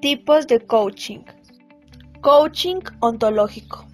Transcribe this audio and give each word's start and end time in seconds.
Tipos 0.00 0.46
de 0.46 0.60
coaching. 0.60 1.24
Coaching 2.20 2.78
ontológico. 3.00 3.84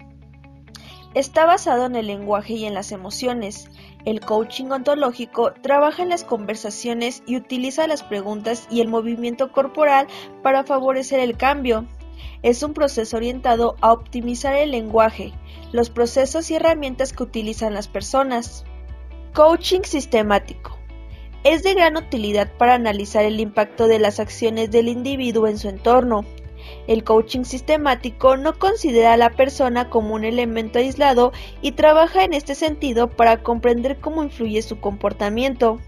Está 1.15 1.47
basado 1.47 1.87
en 1.87 1.95
el 1.95 2.05
lenguaje 2.05 2.53
y 2.53 2.65
en 2.65 2.75
las 2.75 2.91
emociones. 2.91 3.71
El 4.05 4.19
coaching 4.19 4.65
ontológico 4.65 5.53
trabaja 5.63 6.03
en 6.03 6.09
las 6.09 6.23
conversaciones 6.23 7.23
y 7.25 7.37
utiliza 7.37 7.87
las 7.87 8.03
preguntas 8.03 8.67
y 8.69 8.81
el 8.81 8.87
movimiento 8.87 9.51
corporal 9.51 10.05
para 10.43 10.63
favorecer 10.63 11.19
el 11.21 11.37
cambio. 11.37 11.87
Es 12.43 12.61
un 12.61 12.75
proceso 12.75 13.17
orientado 13.17 13.75
a 13.81 13.91
optimizar 13.91 14.53
el 14.53 14.69
lenguaje, 14.69 15.33
los 15.71 15.89
procesos 15.89 16.51
y 16.51 16.55
herramientas 16.55 17.13
que 17.13 17.23
utilizan 17.23 17.73
las 17.73 17.87
personas. 17.87 18.63
Coaching 19.33 19.81
sistemático. 19.81 20.77
Es 21.45 21.61
de 21.61 21.75
gran 21.75 21.95
utilidad 21.95 22.51
para 22.57 22.73
analizar 22.73 23.23
el 23.23 23.39
impacto 23.39 23.87
de 23.87 23.99
las 23.99 24.19
acciones 24.19 24.71
del 24.71 24.87
individuo 24.87 25.45
en 25.45 25.59
su 25.59 25.69
entorno. 25.69 26.25
El 26.87 27.03
coaching 27.03 27.43
sistemático 27.43 28.35
no 28.35 28.57
considera 28.57 29.13
a 29.13 29.17
la 29.17 29.29
persona 29.29 29.91
como 29.91 30.15
un 30.15 30.25
elemento 30.25 30.79
aislado 30.79 31.33
y 31.61 31.73
trabaja 31.73 32.23
en 32.23 32.33
este 32.33 32.55
sentido 32.55 33.11
para 33.11 33.43
comprender 33.43 33.99
cómo 33.99 34.23
influye 34.23 34.63
su 34.63 34.79
comportamiento. 34.79 35.79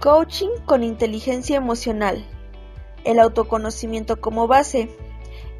Coaching 0.00 0.56
con 0.64 0.82
inteligencia 0.82 1.58
emocional. 1.58 2.24
El 3.04 3.18
autoconocimiento 3.18 4.22
como 4.22 4.46
base. 4.46 4.88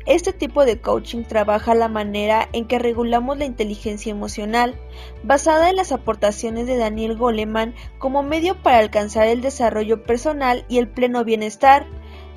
Este 0.08 0.32
tipo 0.32 0.64
de 0.64 0.80
coaching 0.80 1.24
trabaja 1.24 1.74
la 1.74 1.88
manera 1.88 2.48
en 2.54 2.66
que 2.66 2.78
regulamos 2.78 3.36
la 3.36 3.44
inteligencia 3.44 4.10
emocional, 4.10 4.74
basada 5.22 5.68
en 5.68 5.76
las 5.76 5.92
aportaciones 5.92 6.66
de 6.66 6.78
Daniel 6.78 7.14
Goleman 7.14 7.74
como 7.98 8.22
medio 8.22 8.54
para 8.62 8.78
alcanzar 8.78 9.26
el 9.26 9.42
desarrollo 9.42 10.04
personal 10.04 10.64
y 10.66 10.78
el 10.78 10.88
pleno 10.88 11.24
bienestar. 11.24 11.86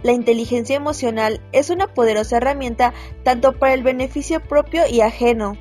La 0.04 0.12
inteligencia 0.12 0.76
emocional 0.76 1.40
es 1.54 1.70
una 1.70 1.88
poderosa 1.88 2.38
herramienta 2.38 2.94
tanto 3.24 3.58
para 3.58 3.74
el 3.74 3.84
beneficio 3.84 4.42
propio 4.42 4.86
y 4.86 5.00
ajeno. 5.00 5.54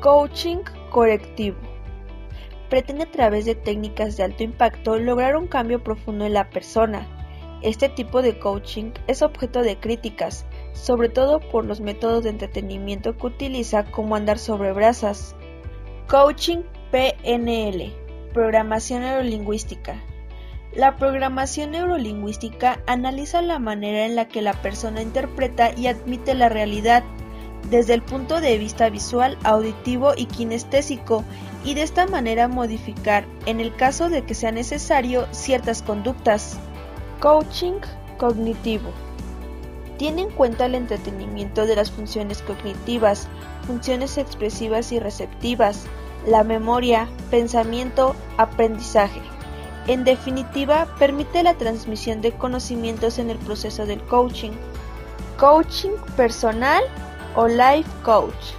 Coaching 0.00 0.58
correctivo. 0.90 1.58
Pretende 2.70 3.02
a 3.02 3.10
través 3.10 3.46
de 3.46 3.56
técnicas 3.56 4.16
de 4.16 4.22
alto 4.22 4.44
impacto 4.44 4.96
lograr 4.96 5.36
un 5.36 5.48
cambio 5.48 5.82
profundo 5.82 6.24
en 6.24 6.34
la 6.34 6.50
persona. 6.50 7.04
Este 7.62 7.88
tipo 7.88 8.22
de 8.22 8.38
coaching 8.38 8.92
es 9.08 9.22
objeto 9.22 9.62
de 9.62 9.76
críticas, 9.76 10.46
sobre 10.72 11.08
todo 11.08 11.40
por 11.40 11.64
los 11.64 11.80
métodos 11.80 12.24
de 12.24 12.30
entretenimiento 12.30 13.16
que 13.16 13.26
utiliza 13.26 13.84
como 13.84 14.16
andar 14.16 14.38
sobre 14.38 14.72
brasas. 14.72 15.34
Coaching 16.08 16.62
PNL, 16.90 17.92
Programación 18.32 19.02
Neurolingüística. 19.02 20.02
La 20.74 20.96
programación 20.96 21.70
neurolingüística 21.70 22.80
analiza 22.86 23.40
la 23.40 23.58
manera 23.58 24.04
en 24.04 24.14
la 24.16 24.28
que 24.28 24.42
la 24.42 24.52
persona 24.52 25.00
interpreta 25.02 25.72
y 25.74 25.86
admite 25.86 26.34
la 26.34 26.48
realidad, 26.48 27.02
desde 27.70 27.94
el 27.94 28.02
punto 28.02 28.40
de 28.40 28.58
vista 28.58 28.90
visual, 28.90 29.38
auditivo 29.44 30.12
y 30.16 30.26
kinestésico, 30.26 31.24
y 31.64 31.74
de 31.74 31.82
esta 31.82 32.06
manera 32.06 32.48
modificar, 32.48 33.24
en 33.46 33.60
el 33.60 33.74
caso 33.74 34.08
de 34.08 34.22
que 34.22 34.34
sea 34.34 34.52
necesario, 34.52 35.26
ciertas 35.32 35.82
conductas. 35.82 36.58
Coaching 37.20 37.80
cognitivo 38.18 38.92
tiene 39.98 40.22
en 40.22 40.30
cuenta 40.30 40.66
el 40.66 40.74
entretenimiento 40.74 41.66
de 41.66 41.76
las 41.76 41.90
funciones 41.90 42.40
cognitivas, 42.42 43.28
funciones 43.66 44.16
expresivas 44.16 44.92
y 44.92 45.00
receptivas, 45.00 45.84
la 46.26 46.44
memoria, 46.44 47.08
pensamiento, 47.30 48.14
aprendizaje. 48.38 49.20
En 49.88 50.04
definitiva, 50.04 50.86
permite 50.98 51.42
la 51.42 51.54
transmisión 51.54 52.20
de 52.20 52.32
conocimientos 52.32 53.18
en 53.18 53.30
el 53.30 53.38
proceso 53.38 53.86
del 53.86 54.02
coaching. 54.02 54.52
Coaching 55.38 55.92
personal 56.16 56.82
o 57.34 57.48
life 57.48 57.88
coach. 58.04 58.54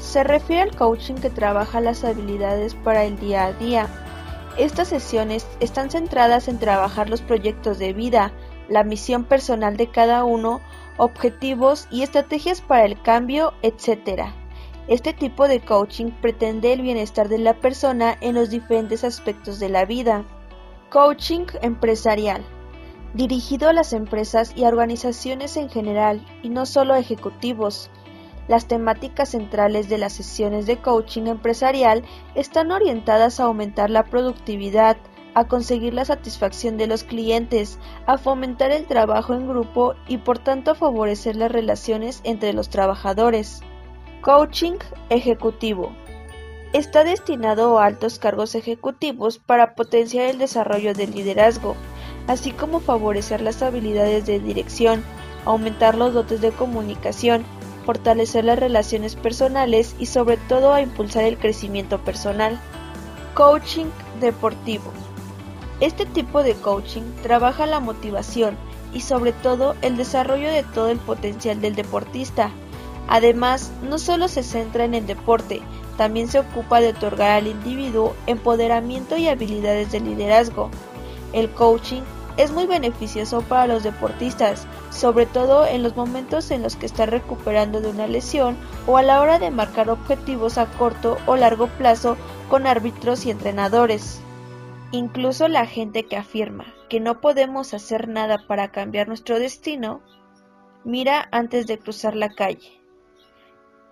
Se 0.00 0.22
refiere 0.22 0.62
al 0.62 0.76
coaching 0.76 1.14
que 1.14 1.30
trabaja 1.30 1.80
las 1.80 2.04
habilidades 2.04 2.74
para 2.74 3.04
el 3.04 3.18
día 3.18 3.46
a 3.46 3.52
día. 3.54 3.88
Estas 4.56 4.88
sesiones 4.88 5.46
están 5.60 5.90
centradas 5.90 6.46
en 6.46 6.58
trabajar 6.58 7.08
los 7.08 7.22
proyectos 7.22 7.78
de 7.78 7.92
vida, 7.92 8.32
la 8.68 8.84
misión 8.84 9.24
personal 9.24 9.76
de 9.76 9.88
cada 9.88 10.24
uno, 10.24 10.60
objetivos 10.96 11.88
y 11.90 12.02
estrategias 12.02 12.60
para 12.60 12.84
el 12.84 13.00
cambio, 13.00 13.52
etc. 13.62 14.32
Este 14.86 15.12
tipo 15.12 15.48
de 15.48 15.60
coaching 15.60 16.10
pretende 16.20 16.72
el 16.72 16.82
bienestar 16.82 17.28
de 17.28 17.38
la 17.38 17.54
persona 17.54 18.16
en 18.20 18.34
los 18.34 18.50
diferentes 18.50 19.02
aspectos 19.02 19.58
de 19.58 19.70
la 19.70 19.84
vida. 19.84 20.24
Coaching 20.90 21.46
empresarial. 21.62 22.44
Dirigido 23.14 23.68
a 23.68 23.72
las 23.72 23.92
empresas 23.92 24.52
y 24.56 24.64
a 24.64 24.68
organizaciones 24.68 25.56
en 25.56 25.70
general, 25.70 26.24
y 26.42 26.50
no 26.50 26.66
solo 26.66 26.94
a 26.94 26.98
ejecutivos. 26.98 27.90
Las 28.46 28.66
temáticas 28.66 29.30
centrales 29.30 29.88
de 29.88 29.96
las 29.96 30.12
sesiones 30.12 30.66
de 30.66 30.76
coaching 30.76 31.28
empresarial 31.28 32.04
están 32.34 32.70
orientadas 32.70 33.40
a 33.40 33.44
aumentar 33.44 33.88
la 33.88 34.04
productividad, 34.04 34.98
a 35.34 35.46
conseguir 35.46 35.94
la 35.94 36.04
satisfacción 36.04 36.76
de 36.76 36.86
los 36.86 37.04
clientes, 37.04 37.78
a 38.06 38.18
fomentar 38.18 38.70
el 38.70 38.86
trabajo 38.86 39.34
en 39.34 39.48
grupo 39.48 39.94
y 40.08 40.18
por 40.18 40.38
tanto 40.38 40.70
a 40.70 40.74
favorecer 40.74 41.36
las 41.36 41.50
relaciones 41.50 42.20
entre 42.24 42.52
los 42.52 42.68
trabajadores. 42.68 43.60
Coaching 44.22 44.78
ejecutivo. 45.10 45.92
Está 46.72 47.04
destinado 47.04 47.78
a 47.78 47.86
altos 47.86 48.18
cargos 48.18 48.54
ejecutivos 48.54 49.38
para 49.38 49.74
potenciar 49.74 50.26
el 50.26 50.38
desarrollo 50.38 50.94
del 50.94 51.12
liderazgo, 51.12 51.76
así 52.26 52.50
como 52.50 52.80
favorecer 52.80 53.40
las 53.40 53.62
habilidades 53.62 54.26
de 54.26 54.40
dirección, 54.40 55.04
aumentar 55.44 55.94
los 55.96 56.14
dotes 56.14 56.40
de 56.40 56.50
comunicación, 56.50 57.44
fortalecer 57.84 58.44
las 58.44 58.58
relaciones 58.58 59.14
personales 59.14 59.94
y 59.98 60.06
sobre 60.06 60.36
todo 60.36 60.72
a 60.72 60.80
impulsar 60.80 61.24
el 61.24 61.38
crecimiento 61.38 61.98
personal. 62.02 62.58
Coaching 63.34 63.86
deportivo. 64.20 64.92
Este 65.80 66.06
tipo 66.06 66.42
de 66.42 66.54
coaching 66.54 67.02
trabaja 67.22 67.66
la 67.66 67.80
motivación 67.80 68.56
y 68.92 69.00
sobre 69.00 69.32
todo 69.32 69.74
el 69.82 69.96
desarrollo 69.96 70.50
de 70.50 70.62
todo 70.62 70.88
el 70.88 70.98
potencial 70.98 71.60
del 71.60 71.74
deportista. 71.74 72.50
Además, 73.08 73.72
no 73.82 73.98
solo 73.98 74.28
se 74.28 74.42
centra 74.42 74.84
en 74.84 74.94
el 74.94 75.06
deporte, 75.06 75.60
también 75.96 76.28
se 76.28 76.38
ocupa 76.38 76.80
de 76.80 76.88
otorgar 76.88 77.32
al 77.32 77.46
individuo 77.46 78.14
empoderamiento 78.26 79.16
y 79.16 79.28
habilidades 79.28 79.92
de 79.92 80.00
liderazgo. 80.00 80.70
El 81.32 81.50
coaching 81.50 82.02
es 82.36 82.50
muy 82.50 82.66
beneficioso 82.66 83.42
para 83.42 83.66
los 83.66 83.82
deportistas, 83.82 84.66
sobre 84.90 85.26
todo 85.26 85.66
en 85.66 85.82
los 85.82 85.96
momentos 85.96 86.50
en 86.50 86.62
los 86.62 86.76
que 86.76 86.86
están 86.86 87.10
recuperando 87.10 87.80
de 87.80 87.88
una 87.88 88.06
lesión 88.06 88.56
o 88.86 88.96
a 88.96 89.02
la 89.02 89.20
hora 89.20 89.38
de 89.38 89.50
marcar 89.50 89.90
objetivos 89.90 90.58
a 90.58 90.66
corto 90.66 91.16
o 91.26 91.36
largo 91.36 91.66
plazo 91.66 92.16
con 92.48 92.66
árbitros 92.66 93.26
y 93.26 93.30
entrenadores. 93.30 94.23
Incluso 94.94 95.48
la 95.48 95.66
gente 95.66 96.04
que 96.04 96.16
afirma 96.16 96.72
que 96.88 97.00
no 97.00 97.20
podemos 97.20 97.74
hacer 97.74 98.06
nada 98.06 98.46
para 98.46 98.70
cambiar 98.70 99.08
nuestro 99.08 99.40
destino, 99.40 100.00
mira 100.84 101.28
antes 101.32 101.66
de 101.66 101.80
cruzar 101.80 102.14
la 102.14 102.28
calle. 102.28 102.80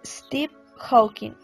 Steve 0.07 0.55
Hawking 0.77 1.35